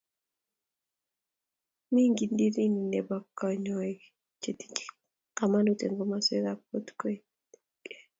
[1.91, 4.01] Mi ngengirindi nebo konyoik
[4.41, 4.85] chetinye
[5.37, 7.23] komonut eng komoswekab kokwet